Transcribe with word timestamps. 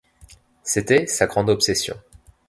C'était 0.63 1.05
sa 1.05 1.27
grande 1.27 1.51
obsession. 1.51 1.95